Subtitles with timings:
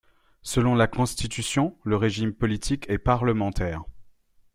[0.41, 3.83] Selon la Constitution, le régime politique est parlementaire.